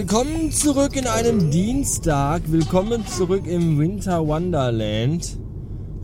Willkommen 0.00 0.52
zurück 0.52 0.94
in 0.94 1.08
einem 1.08 1.50
Dienstag. 1.50 2.42
Willkommen 2.52 3.04
zurück 3.04 3.48
im 3.48 3.80
Winter 3.80 4.24
Wonderland. 4.24 5.36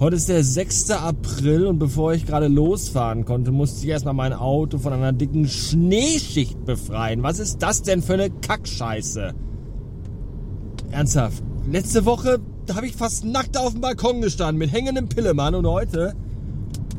Heute 0.00 0.16
ist 0.16 0.28
der 0.28 0.42
6. 0.42 0.90
April 0.90 1.68
und 1.68 1.78
bevor 1.78 2.12
ich 2.12 2.26
gerade 2.26 2.48
losfahren 2.48 3.24
konnte, 3.24 3.52
musste 3.52 3.84
ich 3.84 3.90
erstmal 3.90 4.14
mein 4.14 4.32
Auto 4.32 4.78
von 4.78 4.92
einer 4.92 5.12
dicken 5.12 5.46
Schneeschicht 5.46 6.64
befreien. 6.64 7.22
Was 7.22 7.38
ist 7.38 7.62
das 7.62 7.82
denn 7.82 8.02
für 8.02 8.14
eine 8.14 8.30
Kackscheiße? 8.30 9.32
Ernsthaft. 10.90 11.44
Letzte 11.70 12.04
Woche 12.04 12.40
habe 12.74 12.88
ich 12.88 12.96
fast 12.96 13.24
nackt 13.24 13.56
auf 13.56 13.74
dem 13.74 13.80
Balkon 13.80 14.20
gestanden 14.20 14.58
mit 14.58 14.72
hängendem 14.72 15.08
Pillemann 15.08 15.54
und 15.54 15.68
heute 15.68 16.16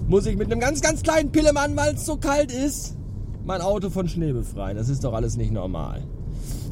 muss 0.08 0.26
ich 0.28 0.38
mit 0.38 0.50
einem 0.50 0.62
ganz, 0.62 0.80
ganz 0.80 1.04
kleinen 1.04 1.30
Pillemann, 1.34 1.76
weil 1.76 1.96
es 1.96 2.06
so 2.06 2.16
kalt 2.16 2.54
ist, 2.54 2.96
mein 3.44 3.60
Auto 3.60 3.90
von 3.90 4.08
Schnee 4.08 4.32
befreien. 4.32 4.78
Das 4.78 4.88
ist 4.88 5.04
doch 5.04 5.12
alles 5.12 5.36
nicht 5.36 5.52
normal. 5.52 6.02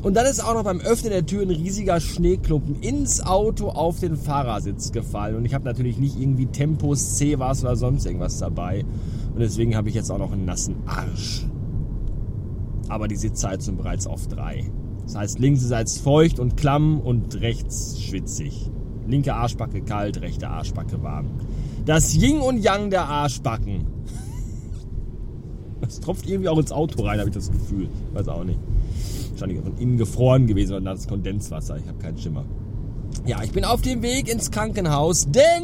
Und 0.03 0.15
dann 0.15 0.25
ist 0.25 0.43
auch 0.43 0.53
noch 0.53 0.65
beim 0.65 0.81
Öffnen 0.81 1.13
der 1.13 1.25
Tür 1.25 1.43
ein 1.43 1.49
riesiger 1.49 2.01
Schneeklumpen 2.01 2.81
ins 2.81 3.25
Auto 3.25 3.69
auf 3.69 4.01
den 4.01 4.17
Fahrersitz 4.17 4.91
gefallen. 4.91 5.37
Und 5.37 5.45
ich 5.45 5.53
habe 5.53 5.63
natürlich 5.63 5.97
nicht 5.97 6.19
irgendwie 6.19 6.45
Tempos, 6.45 7.15
C 7.15 7.39
was 7.39 7.63
oder 7.63 7.77
sonst 7.77 8.05
irgendwas 8.05 8.37
dabei. 8.37 8.83
Und 9.33 9.39
deswegen 9.39 9.77
habe 9.77 9.87
ich 9.87 9.95
jetzt 9.95 10.11
auch 10.11 10.17
noch 10.17 10.33
einen 10.33 10.43
nassen 10.43 10.75
Arsch. 10.85 11.45
Aber 12.89 13.07
die 13.07 13.15
Sitzheizung 13.15 13.77
bereits 13.77 14.05
auf 14.05 14.27
drei. 14.27 14.69
Das 15.03 15.15
heißt, 15.15 15.39
links 15.39 15.63
ist 15.63 15.71
als 15.71 15.97
feucht 15.97 16.37
und 16.37 16.57
klamm 16.57 16.99
und 16.99 17.39
rechts 17.39 18.01
schwitzig. 18.01 18.69
Linke 19.07 19.33
Arschbacke 19.33 19.81
kalt, 19.81 20.21
rechte 20.21 20.49
Arschbacke 20.49 21.01
warm. 21.01 21.31
Das 21.85 22.13
Yin 22.13 22.39
und 22.39 22.57
Yang 22.57 22.89
der 22.89 23.05
Arschbacken. 23.07 23.85
Das 25.83 25.99
tropft 25.99 26.27
irgendwie 26.27 26.49
auch 26.49 26.57
ins 26.57 26.71
Auto 26.71 27.03
rein, 27.03 27.19
habe 27.19 27.29
ich 27.29 27.35
das 27.35 27.51
Gefühl. 27.51 27.87
Weiß 28.13 28.27
auch 28.27 28.43
nicht. 28.43 28.59
Wahrscheinlich 29.31 29.59
von 29.61 29.77
innen 29.77 29.97
gefroren 29.97 30.47
gewesen 30.47 30.75
und 30.75 30.85
das 30.85 31.07
Kondenswasser. 31.07 31.77
Ich 31.77 31.87
habe 31.87 31.97
keinen 31.99 32.17
Schimmer. 32.17 32.45
Ja, 33.25 33.43
ich 33.43 33.51
bin 33.51 33.65
auf 33.65 33.81
dem 33.81 34.01
Weg 34.01 34.31
ins 34.31 34.51
Krankenhaus, 34.51 35.29
denn 35.29 35.63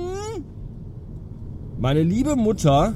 meine 1.79 2.03
liebe 2.03 2.35
Mutter 2.35 2.93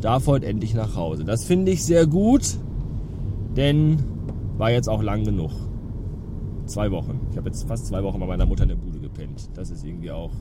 darf 0.00 0.26
heute 0.26 0.46
endlich 0.46 0.74
nach 0.74 0.96
Hause. 0.96 1.24
Das 1.24 1.44
finde 1.44 1.72
ich 1.72 1.84
sehr 1.84 2.06
gut, 2.06 2.42
denn 3.56 3.98
war 4.56 4.70
jetzt 4.70 4.88
auch 4.88 5.02
lang 5.02 5.24
genug. 5.24 5.50
Zwei 6.66 6.90
Wochen. 6.90 7.20
Ich 7.30 7.36
habe 7.36 7.48
jetzt 7.48 7.66
fast 7.66 7.86
zwei 7.86 8.02
Wochen 8.02 8.20
bei 8.20 8.26
meiner 8.26 8.44
Mutter 8.44 8.64
in 8.64 8.68
der 8.70 8.76
Bude 8.76 8.98
gepennt. 8.98 9.48
Das 9.54 9.70
ist 9.70 9.84
irgendwie 9.84 10.10
auch 10.10 10.32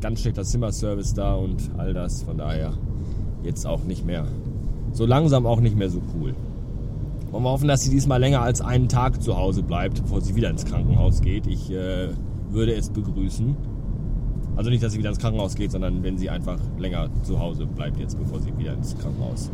ganz 0.00 0.20
schlechter 0.20 0.44
Zimmerservice 0.44 1.14
da 1.14 1.34
und 1.34 1.70
all 1.76 1.92
das. 1.92 2.22
Von 2.22 2.38
daher 2.38 2.74
jetzt 3.46 3.66
auch 3.66 3.84
nicht 3.84 4.04
mehr. 4.04 4.26
So 4.92 5.06
langsam 5.06 5.46
auch 5.46 5.60
nicht 5.60 5.76
mehr 5.76 5.88
so 5.88 6.00
cool. 6.14 6.34
Wollen 7.30 7.44
wir 7.44 7.50
hoffen, 7.50 7.68
dass 7.68 7.82
sie 7.82 7.90
diesmal 7.90 8.20
länger 8.20 8.42
als 8.42 8.60
einen 8.60 8.88
Tag 8.88 9.22
zu 9.22 9.36
Hause 9.36 9.62
bleibt, 9.62 10.02
bevor 10.02 10.20
sie 10.20 10.34
wieder 10.36 10.50
ins 10.50 10.64
Krankenhaus 10.64 11.20
geht. 11.20 11.46
Ich 11.46 11.70
äh, 11.70 12.08
würde 12.50 12.74
es 12.74 12.90
begrüßen. 12.90 13.56
Also 14.56 14.70
nicht, 14.70 14.82
dass 14.82 14.92
sie 14.92 14.98
wieder 14.98 15.10
ins 15.10 15.18
Krankenhaus 15.18 15.54
geht, 15.54 15.70
sondern 15.72 16.02
wenn 16.02 16.16
sie 16.16 16.30
einfach 16.30 16.58
länger 16.78 17.08
zu 17.24 17.38
Hause 17.38 17.66
bleibt 17.66 17.98
jetzt, 17.98 18.18
bevor 18.18 18.40
sie 18.40 18.56
wieder 18.56 18.72
ins 18.72 18.96
Krankenhaus. 18.96 19.50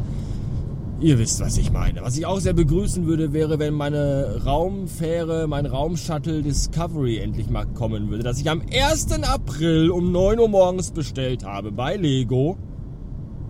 Ihr 1.01 1.19
wisst, 1.19 1.41
was 1.41 1.57
ich 1.59 1.73
meine. 1.73 2.03
Was 2.03 2.17
ich 2.17 2.27
auch 2.27 2.39
sehr 2.39 2.53
begrüßen 2.53 3.07
würde, 3.07 3.33
wäre, 3.33 3.59
wenn 3.59 3.75
meine 3.75 4.43
Raumfähre, 4.45 5.49
mein 5.49 5.67
Raumshuttle 5.67 6.43
Discovery 6.43 7.19
endlich 7.19 7.51
mal 7.51 7.67
kommen 7.67 8.09
würde. 8.09 8.23
Das 8.23 8.39
ich 8.39 8.49
am 8.49 8.63
1. 8.73 9.09
April 9.25 9.91
um 9.91 10.13
9 10.13 10.39
Uhr 10.39 10.49
morgens 10.49 10.93
bestellt 10.93 11.45
habe 11.45 11.73
bei 11.73 11.97
Lego 11.97 12.57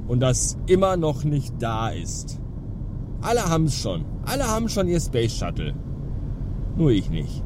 und 0.09 0.21
das 0.21 0.57
immer 0.67 0.97
noch 0.97 1.25
nicht 1.25 1.55
da 1.59 1.89
ist. 1.91 2.41
Alle 3.21 3.49
haben 3.49 3.65
es 3.65 3.75
schon. 3.75 4.05
Alle 4.25 4.49
haben 4.49 4.69
schon 4.69 4.89
ihr 4.89 5.01
Space 5.01 5.37
Shuttle. 5.37 5.75
Nur 6.77 6.91
ich 6.91 7.11
nicht. 7.11 7.43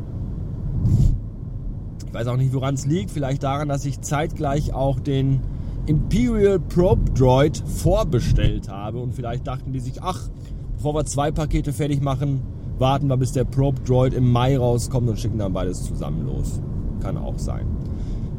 Ich 2.06 2.14
weiß 2.14 2.26
auch 2.28 2.36
nicht, 2.36 2.54
woran 2.54 2.74
es 2.74 2.86
liegt. 2.86 3.10
Vielleicht 3.10 3.42
daran, 3.42 3.68
dass 3.68 3.84
ich 3.84 4.00
zeitgleich 4.00 4.72
auch 4.72 5.00
den 5.00 5.40
Imperial 5.86 6.58
Probe 6.58 7.10
Droid 7.12 7.62
vorbestellt 7.66 8.68
habe. 8.68 8.98
Und 8.98 9.14
vielleicht 9.14 9.46
dachten 9.46 9.72
die 9.72 9.80
sich, 9.80 10.02
ach, 10.02 10.28
bevor 10.76 10.94
wir 10.94 11.04
zwei 11.04 11.30
Pakete 11.30 11.72
fertig 11.72 12.00
machen, 12.00 12.40
warten 12.78 13.08
wir, 13.08 13.16
bis 13.16 13.32
der 13.32 13.44
Probe 13.44 13.80
Droid 13.82 14.14
im 14.14 14.30
Mai 14.30 14.56
rauskommt 14.56 15.08
und 15.08 15.18
schicken 15.18 15.38
dann 15.38 15.52
beides 15.52 15.84
zusammen 15.84 16.26
los. 16.26 16.60
Kann 17.00 17.16
auch 17.18 17.38
sein. 17.38 17.66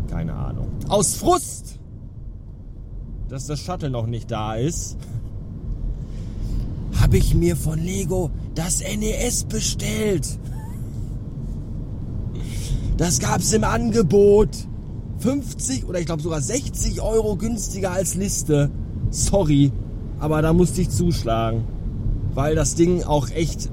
Keine 0.09 0.34
Ahnung. 0.34 0.68
Aus 0.90 1.16
Frust, 1.16 1.77
dass 3.30 3.48
das 3.48 3.60
Shuttle 3.60 3.90
noch 3.90 4.08
nicht 4.08 4.32
da 4.32 4.56
ist, 4.56 4.98
habe 7.00 7.18
ich 7.18 7.36
mir 7.36 7.56
von 7.56 7.80
Lego 7.80 8.32
das 8.56 8.82
NES 8.82 9.46
bestellt. 9.46 10.40
Das 12.98 13.20
gab 13.20 13.42
es 13.42 13.54
im 13.54 13.64
Angebot. 13.64 14.50
50 15.20 15.86
oder 15.86 16.00
ich 16.00 16.06
glaube 16.06 16.22
sogar 16.22 16.42
60 16.42 17.02
Euro 17.02 17.36
günstiger 17.38 17.92
als 17.92 18.16
Liste. 18.16 18.70
Sorry, 19.10 19.72
aber 20.20 20.42
da 20.42 20.54
musste 20.54 20.82
ich 20.82 20.90
zuschlagen. 20.90 21.64
Weil 22.34 22.56
das 22.56 22.76
Ding 22.76 23.04
auch 23.04 23.30
echt 23.32 23.70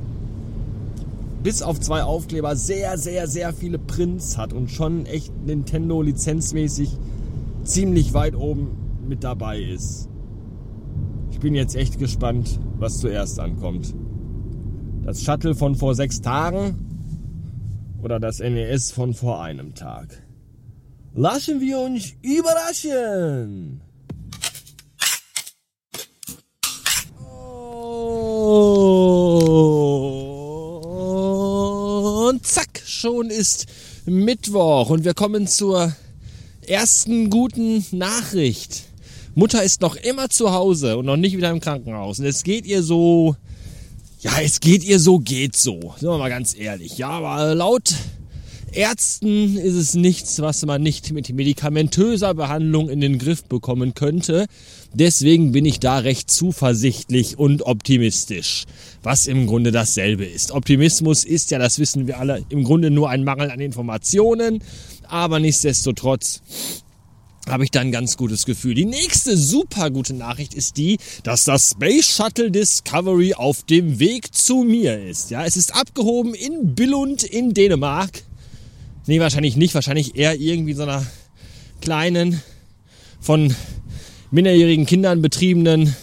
bis 1.43 1.61
auf 1.61 1.79
zwei 1.81 2.03
Aufkleber 2.03 2.57
sehr, 2.57 2.97
sehr, 2.97 3.29
sehr 3.29 3.53
viele 3.53 3.79
Prints 3.79 4.39
hat 4.39 4.55
und 4.55 4.71
schon 4.71 5.05
echt 5.05 5.33
Nintendo 5.45 6.01
lizenzmäßig 6.01 6.97
ziemlich 7.65 8.15
weit 8.15 8.35
oben 8.35 8.84
mit 9.07 9.25
dabei 9.25 9.61
ist. 9.61 10.09
Ich 11.31 11.41
bin 11.41 11.55
jetzt 11.55 11.77
echt 11.77 11.99
gespannt, 11.99 12.61
was 12.79 12.99
zuerst 12.99 13.41
ankommt. 13.41 13.95
Das 15.05 15.23
Shuttle 15.23 15.55
von 15.55 15.75
vor 15.75 15.95
sechs 15.95 16.21
Tagen 16.21 16.77
oder 18.03 18.21
das 18.21 18.39
NES 18.39 18.93
von 18.93 19.15
vor 19.15 19.43
einem 19.43 19.75
Tag. 19.75 20.23
Lassen 21.15 21.61
wir 21.61 21.79
uns 21.79 22.13
überraschen. 22.23 23.81
Und 32.29 32.47
zack, 32.47 32.83
schon 32.85 33.31
ist 33.31 33.67
Mittwoch 34.07 34.91
und 34.91 35.05
wir 35.05 35.15
kommen 35.15 35.47
zur 35.47 35.95
ersten 36.67 37.31
guten 37.31 37.85
Nachricht. 37.93 38.85
Mutter 39.35 39.63
ist 39.63 39.81
noch 39.81 39.97
immer 39.97 40.29
zu 40.29 40.53
Hause 40.53 40.97
und 40.97 41.07
noch 41.07 41.17
nicht 41.17 41.37
wieder 41.37 41.51
im 41.51 41.61
Krankenhaus. 41.61 42.19
Und 42.19 42.27
es 42.27 42.43
geht 42.43 42.67
ihr 42.67 42.83
so, 42.83 43.37
ja, 44.21 44.33
es 44.43 44.61
geht 44.61 44.85
ihr 44.85 45.01
so, 45.01 45.19
geht 45.19 45.57
so. 45.57 45.95
Sind 45.99 46.09
wir 46.09 46.19
mal 46.19 46.31
ganz 46.31 46.57
ehrlich. 46.57 46.99
Ja, 46.99 47.11
aber 47.11 47.55
laut 47.55 47.95
Ärzten 48.75 49.57
ist 49.57 49.75
es 49.75 49.95
nichts, 49.95 50.41
was 50.41 50.65
man 50.67 50.83
nicht 50.83 51.13
mit 51.13 51.33
medikamentöser 51.33 52.35
Behandlung 52.35 52.89
in 52.89 53.01
den 53.01 53.19
Griff 53.19 53.45
bekommen 53.45 53.95
könnte. 53.95 54.47
Deswegen 54.93 55.53
bin 55.53 55.65
ich 55.65 55.79
da 55.79 55.99
recht 55.99 56.31
zuversichtlich 56.31 57.39
und 57.39 57.63
optimistisch, 57.63 58.65
was 59.03 59.27
im 59.27 59.47
Grunde 59.47 59.71
dasselbe 59.71 60.25
ist. 60.25 60.53
Optimismus 60.53 61.25
ist 61.25 61.51
ja, 61.51 61.59
das 61.59 61.79
wissen 61.79 62.07
wir 62.07 62.19
alle, 62.19 62.45
im 62.49 62.65
Grunde 62.65 62.91
nur 62.91 63.11
ein 63.11 63.25
Mangel 63.25 63.51
an 63.51 63.61
Informationen, 63.61 64.63
aber 65.09 65.39
nichtsdestotrotz 65.39 66.43
habe 67.49 67.65
ich 67.65 67.71
da 67.71 67.81
ein 67.81 67.93
ganz 67.93 68.17
gutes 68.17 68.47
Gefühl. 68.47 68.75
Die 68.75 68.87
nächste 68.87 69.37
super 69.37 69.91
gute 69.91 70.15
Nachricht 70.15 70.55
ist 70.55 70.77
die, 70.77 70.99
dass 71.23 71.45
das 71.45 71.71
Space 71.71 72.17
Shuttle 72.17 72.51
Discovery 72.51 73.35
auf 73.35 73.63
dem 73.63 73.99
Weg 73.99 74.35
zu 74.35 74.63
mir 74.63 75.03
ist. 75.07 75.31
Ja, 75.31 75.45
es 75.45 75.57
ist 75.57 75.75
abgehoben 75.75 76.35
in 76.35 76.75
Billund 76.75 77.23
in 77.23 77.53
Dänemark 77.53 78.25
Nee, 79.07 79.21
wahrscheinlich 79.21 79.57
nicht. 79.57 79.75
Wahrscheinlich 79.75 80.17
eher 80.17 80.41
irgendwie 80.41 80.73
so 80.73 80.83
einer 80.83 81.05
kleinen, 81.83 82.41
von 83.21 83.55
minderjährigen 84.31 84.87
Kindern 84.87 85.21
betriebenen 85.21 85.95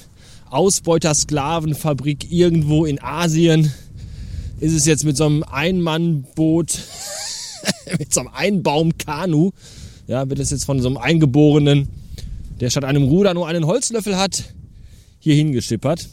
Ausbeutersklavenfabrik 0.52 2.32
irgendwo 2.32 2.86
in 2.86 3.02
Asien. 3.02 3.74
Ist 4.60 4.74
es 4.74 4.86
jetzt 4.86 5.04
mit 5.04 5.18
so 5.18 5.26
einem 5.26 5.44
Einmannboot, 5.44 6.78
mit 7.98 8.14
so 8.14 8.20
einem 8.20 8.30
Einbaumkanu, 8.34 9.52
ja, 10.12 10.30
wird 10.30 10.40
es 10.40 10.52
jetzt 10.52 10.66
von 10.66 10.80
so 10.82 10.90
einem 10.90 10.98
Eingeborenen, 10.98 11.88
der 12.60 12.70
statt 12.70 12.84
einem 12.84 13.04
Ruder 13.04 13.34
nur 13.34 13.48
einen 13.48 13.66
Holzlöffel 13.66 14.18
hat, 14.18 14.44
hier 15.20 15.36
hingeschippert. 15.36 16.10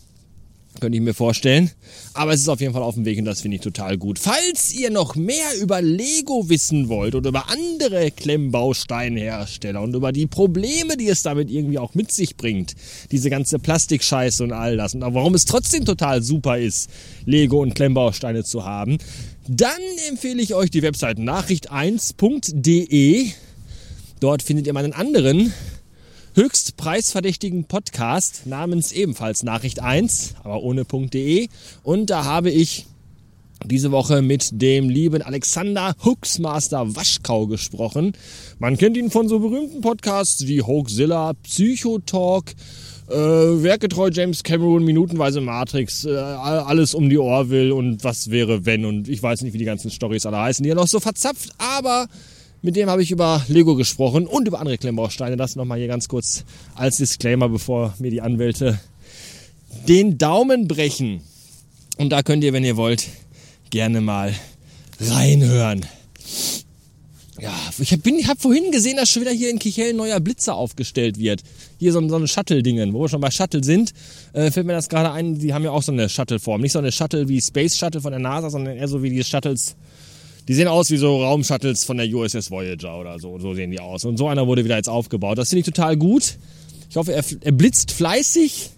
Könnte 0.81 0.97
ich 0.97 1.03
mir 1.03 1.15
vorstellen. 1.15 1.73
Aber 2.15 2.33
es 2.33 2.43
ist 2.43 2.49
auf 2.49 2.61
jeden 2.61 2.73
Fall 2.73 2.85
auf 2.85 2.95
dem 2.95 3.05
Weg 3.05 3.19
und 3.19 3.25
das 3.25 3.41
finde 3.41 3.57
ich 3.57 3.61
total 3.61 3.99
gut. 3.99 4.21
Falls 4.21 4.73
ihr 4.73 4.91
noch 4.91 5.17
mehr 5.17 5.59
über 5.61 5.83
Lego 5.83 6.49
wissen 6.49 6.89
wollt 6.89 7.17
oder 7.17 7.31
über 7.31 7.51
andere 7.51 8.13
Klemmbausteinhersteller 8.13 9.83
und 9.83 9.97
über 9.97 10.13
die 10.13 10.29
Probleme, 10.29 10.97
die 10.97 11.09
es 11.09 11.25
damit 11.25 11.51
irgendwie 11.51 11.81
auch 11.81 11.95
mit 11.95 12.13
sich 12.13 12.37
bringt, 12.37 12.77
diese 13.11 13.31
ganze 13.31 13.59
Plastikscheiße 13.59 14.45
und 14.45 14.53
all 14.53 14.77
das 14.77 14.95
und 14.95 15.03
auch 15.03 15.15
warum 15.15 15.35
es 15.35 15.45
trotzdem 15.45 15.85
total 15.85 16.23
super 16.23 16.57
ist, 16.57 16.89
Lego 17.25 17.61
und 17.61 17.75
Klemmbausteine 17.75 18.45
zu 18.45 18.65
haben, 18.65 18.99
dann 19.49 19.73
empfehle 20.09 20.41
ich 20.41 20.55
euch 20.55 20.71
die 20.71 20.83
Webseite 20.83 21.21
nachricht1.de. 21.21 23.33
Dort 24.21 24.43
findet 24.43 24.67
ihr 24.67 24.73
meinen 24.73 24.93
anderen 24.93 25.53
höchst 26.35 26.77
preisverdächtigen 26.77 27.65
Podcast 27.65 28.47
namens 28.47 28.91
ebenfalls 28.91 29.45
Nachricht 29.45 29.81
1, 29.81 30.35
aber 30.43 30.63
ohne 30.63 30.85
.de. 30.85 31.49
Und 31.85 32.11
da 32.11 32.25
habe 32.25 32.51
ich 32.51 32.87
diese 33.65 33.93
Woche 33.93 34.23
mit 34.23 34.61
dem 34.61 34.89
lieben 34.89 35.23
Alexander 35.23 35.95
Hooksmaster 36.05 36.97
Waschkau 36.97 37.47
gesprochen. 37.47 38.13
Man 38.59 38.77
kennt 38.77 38.97
ihn 38.97 39.11
von 39.11 39.29
so 39.29 39.39
berühmten 39.39 39.81
Podcasts 39.81 40.47
wie 40.47 40.63
Hoaxilla, 40.63 41.35
Psychotalk, 41.45 42.55
äh, 43.09 43.15
Werketreu 43.15 44.11
James 44.13 44.43
Cameron, 44.43 44.85
Minutenweise 44.85 45.41
Matrix, 45.41 46.05
äh, 46.05 46.11
alles 46.11 46.95
um 46.95 47.09
die 47.09 47.19
Orville 47.19 47.75
und 47.75 48.05
was 48.05 48.31
wäre 48.31 48.67
wenn 48.67 48.85
und 48.85 49.09
ich 49.09 49.23
weiß 49.23 49.43
nicht, 49.43 49.55
wie 49.55 49.59
die 49.59 49.65
ganzen 49.65 49.91
Stories 49.91 50.27
alle 50.27 50.39
heißen, 50.39 50.63
die 50.63 50.71
er 50.71 50.77
noch 50.77 50.89
so 50.89 51.01
verzapft, 51.01 51.51
aber 51.59 52.09
mit 52.63 52.77
dem 52.77 52.91
habe 52.91 53.03
ich 53.03 53.11
über 53.11 53.45
Lego 53.49 53.77
gesprochen 53.77 54.27
und 54.27 54.49
über 54.49 54.61
andere 54.61 54.79
Klemmbausteine. 54.79 55.37
Das 55.37 55.57
nochmal 55.57 55.79
hier 55.79 55.89
ganz 55.89 56.09
kurz 56.09 56.45
als 56.75 56.97
Disclaimer, 56.97 57.49
bevor 57.49 57.95
mir 57.99 58.11
die 58.11 58.21
Anwälte 58.21 58.81
den 59.87 60.19
Daumen 60.19 60.67
brechen. 60.69 61.23
Und 61.99 62.11
da 62.11 62.23
könnt 62.23 62.45
ihr, 62.45 62.53
wenn 62.53 62.65
ihr 62.65 62.77
wollt, 62.77 63.07
gerne 63.71 64.01
mal 64.01 64.35
reinhören. 65.01 65.87
Ja, 67.41 67.55
ich 67.79 67.93
habe 67.93 68.11
hab 68.11 68.43
vorhin 68.43 68.73
gesehen, 68.73 68.97
dass 68.97 69.11
schon 69.11 69.23
wieder 69.23 69.31
hier 69.31 69.51
in 69.51 69.61
Kichel 69.61 69.91
ein 69.91 69.97
neuer 69.97 70.19
Blitzer 70.19 70.57
aufgestellt 70.57 71.19
wird. 71.19 71.43
Hier 71.79 71.93
so, 71.93 72.09
so 72.09 72.17
ein 72.17 72.27
Shuttle-Dingen, 72.27 72.93
wo 72.93 73.03
wir 73.03 73.09
schon 73.09 73.21
bei 73.21 73.31
Shuttle 73.31 73.63
sind, 73.63 73.93
äh, 74.33 74.51
fällt 74.51 74.67
mir 74.67 74.73
das 74.73 74.89
gerade 74.89 75.13
ein, 75.13 75.39
die 75.39 75.55
haben 75.55 75.63
ja 75.63 75.71
auch 75.71 75.85
so 75.85 75.93
eine 75.93 76.09
Shuttle-Form. 76.09 76.61
Nicht 76.61 76.73
so 76.73 76.81
eine 76.81 76.91
Shuttle 76.91 77.29
wie 77.29 77.41
Space 77.41 77.79
Shuttle 77.79 78.01
von 78.01 78.11
der 78.11 78.19
NASA, 78.19 78.51
sondern 78.51 78.77
eher 78.77 78.89
so 78.89 79.05
wie 79.05 79.11
die 79.11 79.23
Shuttles, 79.23 79.77
die 80.49 80.55
sehen 80.55 80.67
aus 80.67 80.91
wie 80.91 80.97
so 80.97 81.23
Raumshuttles 81.23 81.85
von 81.85 81.99
der 81.99 82.09
USS 82.09 82.51
Voyager 82.51 82.99
oder 82.99 83.19
so. 83.19 83.39
So 83.39 83.53
sehen 83.53 83.71
die 83.71 83.81
aus. 83.81 84.07
Und 84.07 84.17
so 84.17 84.29
einer 84.29 84.47
wurde 84.47 84.65
wieder 84.65 84.77
jetzt 84.77 84.89
aufgebaut. 84.89 85.37
Das 85.37 85.51
finde 85.51 85.61
ich 85.61 85.67
total 85.67 85.97
gut. 85.99 86.39
Ich 86.89 86.97
hoffe, 86.97 87.13
er, 87.13 87.23
er 87.43 87.53
blitzt 87.53 87.93
fleißig. 87.93 88.71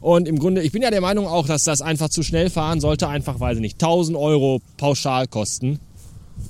Und 0.00 0.26
im 0.26 0.38
Grunde, 0.38 0.62
ich 0.62 0.72
bin 0.72 0.82
ja 0.82 0.90
der 0.90 1.00
Meinung 1.00 1.26
auch, 1.26 1.46
dass 1.46 1.62
das 1.62 1.80
einfach 1.80 2.08
zu 2.08 2.24
schnell 2.24 2.50
fahren 2.50 2.80
sollte, 2.80 3.08
einfach, 3.08 3.38
weiß 3.38 3.56
ich 3.56 3.60
nicht, 3.60 3.74
1000 3.74 4.16
Euro 4.16 4.60
pauschal 4.76 5.28
kosten. 5.28 5.78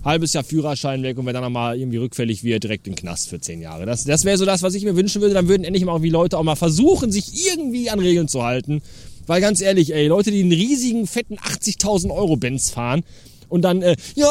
Halbes 0.05 0.33
Jahr 0.33 0.43
Führerschein 0.43 1.03
weg 1.03 1.17
und 1.19 1.27
wenn 1.27 1.35
dann 1.35 1.45
nochmal 1.45 1.79
irgendwie 1.79 1.99
rückfällig 1.99 2.43
wird, 2.43 2.65
direkt 2.65 2.87
in 2.87 2.95
den 2.95 2.99
Knast 2.99 3.29
für 3.29 3.39
10 3.39 3.61
Jahre. 3.61 3.87
Das, 3.87 4.05
das 4.05 4.25
wäre 4.25 4.37
so 4.37 4.45
das, 4.45 4.63
was 4.63 4.75
ich 4.75 4.85
mir 4.85 4.97
wünschen 4.97 5.21
würde. 5.21 5.35
Dann 5.35 5.49
würden 5.49 5.65
endlich 5.65 5.85
mal 5.85 6.03
wie 6.03 6.11
Leute 6.11 6.39
auch 6.39 6.43
mal 6.43 6.57
versuchen, 6.57 7.13
sich 7.13 7.47
irgendwie 7.47 7.91
an 7.91 8.01
Regeln 8.01 8.27
zu 8.27 8.43
halten. 8.43 8.81
Weil 9.27 9.41
ganz 9.41 9.61
ehrlich, 9.61 9.95
ey, 9.95 10.07
Leute, 10.07 10.31
die 10.31 10.41
einen 10.41 10.53
riesigen, 10.53 11.07
fetten 11.07 11.37
80.000 11.37 12.11
Euro 12.11 12.37
Benz 12.37 12.71
fahren, 12.71 13.05
und 13.49 13.63
dann, 13.63 13.83
äh, 13.83 13.97
ja, 14.15 14.29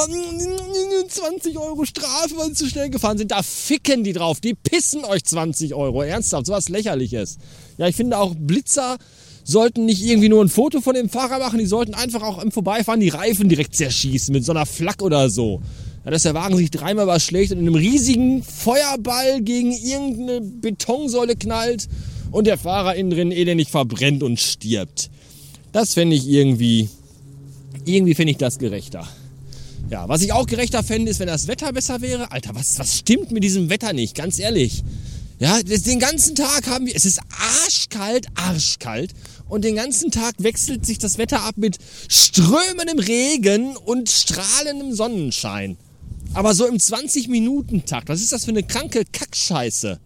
20 1.07 1.57
Euro 1.57 1.85
Strafe, 1.85 2.35
weil 2.37 2.47
sie 2.47 2.53
zu 2.53 2.67
schnell 2.67 2.89
gefahren 2.89 3.17
sind. 3.17 3.31
Da 3.31 3.43
ficken 3.43 4.03
die 4.03 4.13
drauf. 4.13 4.41
Die 4.41 4.53
pissen 4.53 5.05
euch 5.05 5.23
20 5.23 5.73
Euro. 5.73 6.01
Ernsthaft, 6.01 6.47
sowas 6.47 6.69
lächerliches. 6.69 7.37
Ja, 7.77 7.87
ich 7.87 7.95
finde 7.95 8.17
auch 8.17 8.35
Blitzer 8.35 8.97
sollten 9.45 9.85
nicht 9.85 10.03
irgendwie 10.03 10.27
nur 10.27 10.43
ein 10.43 10.49
Foto 10.49 10.81
von 10.81 10.95
dem 10.95 11.07
Fahrer 11.07 11.37
machen, 11.37 11.59
die 11.59 11.67
sollten 11.67 11.93
einfach 11.93 12.23
auch 12.23 12.41
im 12.41 12.51
Vorbeifahren 12.51 12.99
die 12.99 13.09
Reifen 13.09 13.47
direkt 13.47 13.75
zerschießen 13.75 14.33
mit 14.33 14.43
so 14.43 14.51
einer 14.51 14.65
Flak 14.65 15.03
oder 15.03 15.29
so. 15.29 15.61
Ja, 16.03 16.11
dass 16.11 16.23
der 16.23 16.33
Wagen 16.33 16.57
sich 16.57 16.71
dreimal 16.71 17.07
was 17.07 17.23
schlägt 17.23 17.51
und 17.51 17.59
in 17.59 17.67
einem 17.67 17.75
riesigen 17.75 18.43
Feuerball 18.43 19.41
gegen 19.41 19.71
irgendeine 19.71 20.41
Betonsäule 20.41 21.35
knallt 21.35 21.87
und 22.31 22.47
der 22.47 22.57
Fahrer 22.57 22.95
innen 22.95 23.11
drin 23.11 23.31
elendig 23.31 23.69
verbrennt 23.69 24.23
und 24.23 24.39
stirbt. 24.39 25.09
Das 25.71 25.93
fände 25.93 26.15
ich 26.15 26.27
irgendwie, 26.27 26.89
irgendwie 27.85 28.15
finde 28.15 28.31
ich 28.31 28.37
das 28.37 28.59
gerechter. 28.59 29.07
Ja, 29.89 30.09
was 30.09 30.21
ich 30.21 30.33
auch 30.33 30.47
gerechter 30.47 30.83
fände, 30.83 31.11
ist, 31.11 31.19
wenn 31.19 31.27
das 31.27 31.47
Wetter 31.47 31.71
besser 31.71 32.01
wäre. 32.01 32.31
Alter, 32.31 32.55
was, 32.55 32.79
was 32.79 32.97
stimmt 32.97 33.31
mit 33.31 33.43
diesem 33.43 33.69
Wetter 33.69 33.93
nicht? 33.93 34.15
Ganz 34.15 34.39
ehrlich. 34.39 34.83
Ja, 35.37 35.61
den 35.61 35.99
ganzen 35.99 36.33
Tag 36.33 36.67
haben 36.67 36.85
wir, 36.85 36.95
es 36.95 37.05
ist 37.05 37.19
arschkalt, 37.63 38.27
arschkalt. 38.35 39.11
Und 39.47 39.63
den 39.63 39.75
ganzen 39.75 40.09
Tag 40.09 40.33
wechselt 40.39 40.85
sich 40.85 40.97
das 40.97 41.17
Wetter 41.17 41.43
ab 41.43 41.55
mit 41.57 41.77
strömendem 42.07 42.99
Regen 42.99 43.75
und 43.75 44.09
strahlendem 44.09 44.93
Sonnenschein. 44.93 45.77
Aber 46.33 46.53
so 46.53 46.65
im 46.65 46.77
20-Minuten-Takt, 46.77 48.09
was 48.09 48.21
ist 48.21 48.31
das 48.31 48.45
für 48.45 48.51
eine 48.51 48.63
kranke 48.63 49.03
Kackscheiße? 49.11 49.99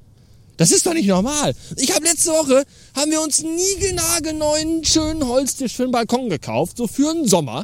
Das 0.60 0.72
ist 0.72 0.86
doch 0.86 0.94
nicht 0.94 1.08
normal. 1.08 1.56
Ich 1.78 1.96
habe 1.96 2.04
letzte 2.04 2.32
Woche, 2.32 2.66
haben 2.94 3.12
wir 3.12 3.22
uns 3.22 3.40
einen 3.40 3.56
niegelnagelneuen 3.56 4.84
schönen 4.84 5.26
Holztisch 5.26 5.74
für 5.74 5.84
den 5.84 5.92
Balkon 5.92 6.30
gekauft, 6.30 6.76
so 6.76 6.86
für 6.86 7.14
den 7.14 7.26
Sommer. 7.26 7.64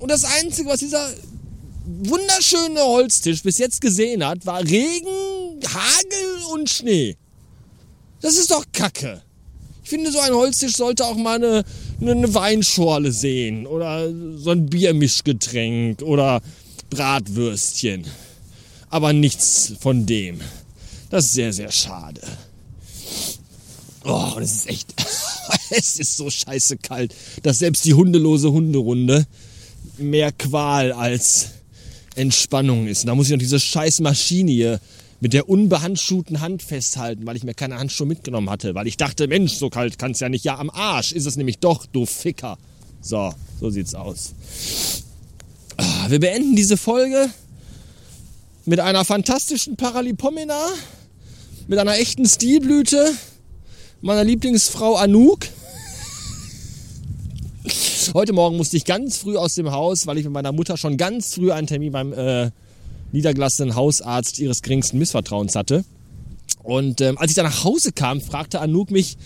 Und 0.00 0.10
das 0.10 0.24
Einzige, 0.24 0.68
was 0.68 0.80
dieser 0.80 1.08
wunderschöne 1.86 2.80
Holztisch 2.80 3.44
bis 3.44 3.58
jetzt 3.58 3.80
gesehen 3.80 4.26
hat, 4.26 4.44
war 4.46 4.60
Regen, 4.62 5.60
Hagel 5.64 6.42
und 6.52 6.68
Schnee. 6.68 7.16
Das 8.20 8.36
ist 8.36 8.50
doch 8.50 8.64
Kacke. 8.72 9.22
Ich 9.84 9.90
finde, 9.90 10.10
so 10.10 10.18
ein 10.18 10.34
Holztisch 10.34 10.74
sollte 10.74 11.04
auch 11.04 11.14
mal 11.14 11.36
eine, 11.36 11.62
eine 12.00 12.34
Weinschorle 12.34 13.12
sehen 13.12 13.64
oder 13.64 14.12
so 14.38 14.50
ein 14.50 14.66
Biermischgetränk 14.66 16.02
oder 16.02 16.40
Bratwürstchen. 16.90 18.04
Aber 18.90 19.12
nichts 19.12 19.74
von 19.78 20.04
dem. 20.04 20.40
Das 21.14 21.26
ist 21.26 21.34
sehr, 21.34 21.52
sehr 21.52 21.70
schade. 21.70 22.20
Oh, 24.02 24.32
es 24.40 24.52
ist 24.52 24.68
echt, 24.68 24.92
es 25.70 26.00
ist 26.00 26.16
so 26.16 26.28
scheiße 26.28 26.78
kalt, 26.78 27.14
dass 27.44 27.60
selbst 27.60 27.84
die 27.84 27.94
hundelose 27.94 28.50
Hunderunde 28.50 29.24
mehr 29.96 30.32
Qual 30.32 30.90
als 30.90 31.50
Entspannung 32.16 32.88
ist. 32.88 33.02
Und 33.02 33.06
da 33.06 33.14
muss 33.14 33.26
ich 33.26 33.30
noch 33.30 33.38
diese 33.38 33.60
scheiß 33.60 34.00
Maschine 34.00 34.50
hier 34.50 34.80
mit 35.20 35.34
der 35.34 35.48
unbehandschuhten 35.48 36.40
Hand 36.40 36.64
festhalten, 36.64 37.24
weil 37.26 37.36
ich 37.36 37.44
mir 37.44 37.54
keine 37.54 37.78
Handschuhe 37.78 38.08
mitgenommen 38.08 38.50
hatte, 38.50 38.74
weil 38.74 38.88
ich 38.88 38.96
dachte, 38.96 39.28
Mensch, 39.28 39.52
so 39.52 39.70
kalt 39.70 40.00
kann 40.00 40.10
es 40.10 40.18
ja 40.18 40.28
nicht. 40.28 40.44
Ja, 40.44 40.58
am 40.58 40.68
Arsch 40.68 41.12
ist 41.12 41.26
es 41.26 41.36
nämlich 41.36 41.58
doch, 41.58 41.86
du 41.86 42.06
Ficker. 42.06 42.58
So, 43.00 43.32
so 43.60 43.70
sieht's 43.70 43.94
aus. 43.94 44.34
Ah, 45.76 46.10
wir 46.10 46.18
beenden 46.18 46.56
diese 46.56 46.76
Folge 46.76 47.30
mit 48.64 48.80
einer 48.80 49.04
fantastischen 49.04 49.76
Paralipomena, 49.76 50.58
mit 51.66 51.78
einer 51.78 51.98
echten 51.98 52.26
Stilblüte, 52.26 53.12
meiner 54.02 54.24
Lieblingsfrau 54.24 54.96
Anouk. 54.96 55.46
Heute 58.12 58.34
Morgen 58.34 58.58
musste 58.58 58.76
ich 58.76 58.84
ganz 58.84 59.16
früh 59.16 59.36
aus 59.36 59.54
dem 59.54 59.70
Haus, 59.70 60.06
weil 60.06 60.18
ich 60.18 60.24
mit 60.24 60.32
meiner 60.34 60.52
Mutter 60.52 60.76
schon 60.76 60.98
ganz 60.98 61.34
früh 61.34 61.52
einen 61.52 61.66
Termin 61.66 61.92
beim 61.92 62.12
äh, 62.12 62.50
niedergelassenen 63.12 63.74
Hausarzt 63.74 64.38
ihres 64.38 64.60
geringsten 64.60 64.98
Missvertrauens 64.98 65.54
hatte. 65.54 65.84
Und 66.62 67.00
ähm, 67.00 67.16
als 67.16 67.30
ich 67.30 67.34
dann 67.34 67.46
nach 67.46 67.64
Hause 67.64 67.92
kam, 67.92 68.20
fragte 68.20 68.60
Anouk 68.60 68.90
mich, 68.90 69.16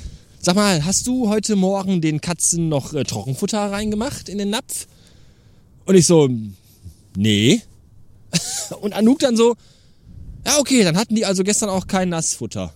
sag 0.41 0.55
mal, 0.55 0.85
hast 0.85 1.09
du 1.09 1.29
heute 1.29 1.57
Morgen 1.57 2.01
den 2.01 2.21
Katzen 2.21 2.69
noch 2.69 2.95
äh, 2.95 3.03
Trockenfutter 3.03 3.73
reingemacht 3.73 4.29
in 4.29 4.39
den 4.39 4.51
Napf? 4.51 4.87
Und 5.87 5.97
ich 5.97 6.07
so, 6.07 6.29
nee. 7.17 7.63
Und 8.81 8.93
Anouk 8.93 9.19
dann 9.19 9.37
so, 9.37 9.57
ja 10.49 10.59
okay, 10.59 10.83
dann 10.83 10.97
hatten 10.97 11.15
die 11.15 11.27
also 11.27 11.45
gestern 11.45 11.69
auch 11.69 11.87
kein 11.87 12.09
Nassfutter. 12.09 12.73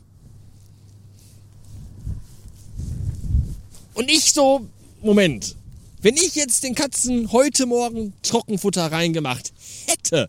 Und 3.95 4.11
ich 4.11 4.33
so, 4.33 4.67
Moment, 5.03 5.57
wenn 6.01 6.17
ich 6.17 6.35
jetzt 6.35 6.65
den 6.65 6.75
Katzen 6.75 7.33
heute 7.33 7.67
Morgen 7.67 8.13
Trockenfutter 8.23 8.91
reingemacht 8.93 9.53
hätte, 9.87 10.29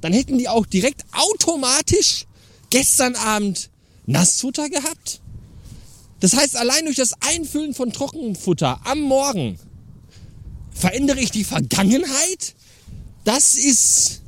dann 0.00 0.12
hätten 0.12 0.38
die 0.38 0.48
auch 0.48 0.66
direkt 0.66 1.04
automatisch 1.12 2.26
gestern 2.70 3.14
Abend 3.16 3.70
Nassfutter 4.06 4.68
gehabt. 4.68 5.20
Das 6.20 6.34
heißt, 6.34 6.56
allein 6.56 6.84
durch 6.84 6.96
das 6.96 7.14
Einfüllen 7.20 7.74
von 7.74 7.92
Trockenfutter 7.92 8.80
am 8.84 9.00
Morgen 9.00 9.58
verändere 10.70 11.20
ich 11.20 11.30
die 11.30 11.44
Vergangenheit. 11.44 12.54
Das 13.24 13.54
ist, 13.54 14.22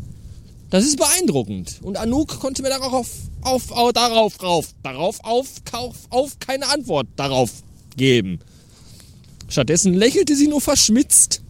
das 0.72 0.84
ist 0.84 0.96
beeindruckend. 0.96 1.80
Und 1.82 1.98
Anouk 1.98 2.40
konnte 2.40 2.62
mir 2.62 2.70
darauf, 2.70 3.10
auf, 3.42 3.70
auf, 3.72 3.92
darauf, 3.92 4.42
rauf, 4.42 4.68
darauf, 4.82 5.20
auf, 5.22 5.46
auf, 5.70 5.96
auf 6.08 6.38
keine 6.38 6.66
Antwort 6.66 7.08
darauf 7.16 7.50
geben. 7.94 8.40
Stattdessen 9.48 9.92
lächelte 9.92 10.34
sie 10.34 10.48
nur 10.48 10.62
verschmitzt 10.62 11.42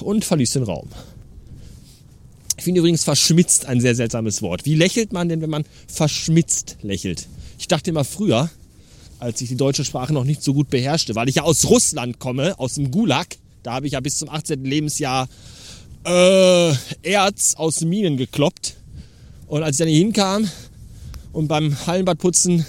und 0.00 0.24
verließ 0.24 0.52
den 0.52 0.62
Raum. 0.62 0.88
Ich 2.56 2.62
finde 2.62 2.78
übrigens 2.78 3.02
verschmitzt 3.02 3.66
ein 3.66 3.80
sehr 3.80 3.96
seltsames 3.96 4.42
Wort. 4.42 4.64
Wie 4.64 4.76
lächelt 4.76 5.12
man 5.12 5.28
denn, 5.28 5.40
wenn 5.40 5.50
man 5.50 5.64
verschmitzt 5.88 6.76
lächelt? 6.82 7.26
Ich 7.58 7.66
dachte 7.66 7.90
immer 7.90 8.04
früher, 8.04 8.48
als 9.18 9.40
ich 9.40 9.48
die 9.48 9.56
deutsche 9.56 9.84
Sprache 9.84 10.12
noch 10.12 10.24
nicht 10.24 10.40
so 10.40 10.54
gut 10.54 10.70
beherrschte, 10.70 11.16
weil 11.16 11.28
ich 11.28 11.34
ja 11.34 11.42
aus 11.42 11.64
Russland 11.64 12.20
komme, 12.20 12.60
aus 12.60 12.74
dem 12.74 12.92
Gulag, 12.92 13.26
da 13.64 13.72
habe 13.72 13.88
ich 13.88 13.94
ja 13.94 14.00
bis 14.00 14.18
zum 14.18 14.28
18. 14.28 14.64
Lebensjahr 14.64 15.26
äh, 16.06 16.72
Erz 17.02 17.54
aus 17.56 17.80
Minen 17.80 18.16
gekloppt. 18.16 18.76
Und 19.48 19.62
als 19.62 19.76
ich 19.76 19.78
dann 19.78 19.88
hier 19.88 19.98
hinkam 19.98 20.48
und 21.32 21.48
beim 21.48 21.76
Hallenbadputzen 21.86 22.64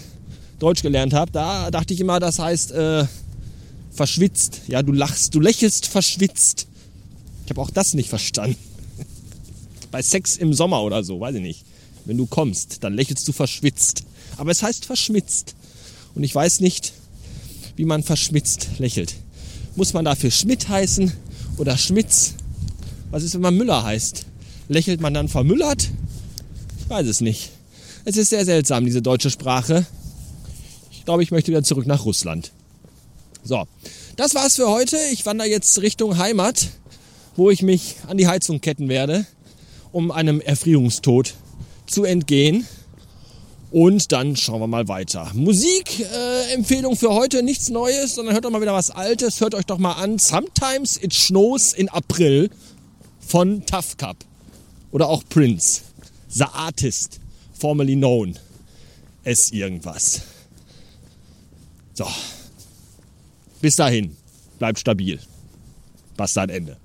Deutsch 0.60 0.82
gelernt 0.82 1.14
habe, 1.14 1.32
da 1.32 1.70
dachte 1.72 1.94
ich 1.94 2.00
immer, 2.00 2.20
das 2.20 2.40
heißt 2.40 2.72
äh, 2.72 3.06
verschwitzt. 3.92 4.62
Ja, 4.68 4.82
du 4.82 4.92
lachst, 4.92 5.36
du 5.36 5.40
lächelst 5.40 5.86
verschwitzt. 5.86 6.68
Ich 7.46 7.50
habe 7.52 7.62
auch 7.62 7.70
das 7.70 7.94
nicht 7.94 8.10
verstanden 8.10 8.58
bei 9.92 10.02
Sex 10.02 10.36
im 10.38 10.54
Sommer 10.54 10.82
oder 10.84 11.04
so, 11.04 11.20
weiß 11.20 11.36
ich 11.36 11.42
nicht. 11.42 11.66
Wenn 12.06 12.18
du 12.18 12.26
kommst, 12.26 12.84
dann 12.84 12.94
lächelst 12.94 13.28
du 13.28 13.34
verschwitzt. 13.34 14.04
Aber 14.38 14.52
es 14.52 14.64
heißt 14.64 14.86
verschmitzt. 14.86 15.56
Und 16.16 16.24
ich 16.24 16.34
weiß 16.34 16.62
nicht, 16.62 16.94
wie 17.76 17.86
man 17.86 18.02
verschmitzt 18.02 18.70
lächelt. 18.80 19.16
Muss 19.76 19.94
man 19.94 20.06
dafür 20.06 20.32
Schmidt 20.32 20.68
heißen 20.70 21.12
Oder 21.58 21.78
Schmitz. 21.78 22.34
Was 23.10 23.24
ist, 23.24 23.34
wenn 23.34 23.42
man 23.42 23.56
Müller 23.56 23.84
heißt? 23.84 24.26
Lächelt 24.68 25.00
man 25.00 25.14
dann 25.14 25.30
vermüllert? 25.30 25.90
Ich 26.80 26.90
weiß 26.90 27.08
es 27.08 27.22
nicht. 27.22 27.52
Es 28.04 28.18
ist 28.18 28.30
sehr 28.30 28.46
seltsam, 28.46 28.86
diese 28.86 29.02
deutsche 29.02 29.30
Sprache. 29.30 29.86
Ich 30.92 31.06
glaube, 31.06 31.24
ich 31.24 31.32
möchte 31.32 31.52
wieder 31.52 31.64
zurück 31.64 31.88
nach 31.88 32.06
Russland. 32.06 32.52
So, 33.44 33.66
das 34.18 34.36
war's 34.36 34.56
für 34.58 34.70
heute. 34.70 34.98
Ich 35.14 35.26
wandere 35.26 35.48
jetzt 35.48 35.82
Richtung 35.82 36.18
Heimat, 36.18 36.68
wo 37.38 37.50
ich 37.50 37.62
mich 37.62 37.96
an 38.08 38.18
die 38.18 38.28
Heizung 38.28 38.60
ketten 38.60 38.90
werde, 38.90 39.26
um 39.94 40.12
einem 40.12 40.42
Erfrierungstod 40.42 41.34
zu 41.86 42.04
entgehen. 42.04 42.66
Und 43.72 44.12
dann 44.12 44.36
schauen 44.36 44.60
wir 44.60 44.68
mal 44.68 44.88
weiter. 44.88 45.32
Musikempfehlung 45.34 46.94
äh, 46.94 46.98
für 46.98 47.14
heute, 47.14 47.44
nichts 47.44 47.70
Neues, 47.70 48.16
sondern 48.16 48.34
hört 48.34 48.46
doch 48.46 48.50
mal 48.52 48.62
wieder 48.62 48.74
was 48.74 48.92
Altes. 48.92 49.40
Hört 49.40 49.56
euch 49.56 49.66
doch 49.66 49.78
mal 49.78 49.94
an. 49.94 50.20
Sometimes 50.20 50.98
it 51.02 51.14
snows 51.14 51.74
in 51.74 51.88
April 51.90 52.50
von 53.28 53.66
Tough 53.66 53.98
Cup. 53.98 54.18
Oder 54.92 55.08
auch 55.08 55.24
Prince. 55.28 55.82
The 56.30 56.46
Artist, 56.46 57.20
formerly 57.54 57.96
known 57.96 58.38
as 59.26 59.52
irgendwas. 59.52 60.22
So. 61.94 62.08
Bis 63.62 63.76
dahin. 63.76 64.16
Bleibt 64.60 64.80
stabil. 64.80 65.20
Bastard 66.16 66.52
Ende. 66.52 66.78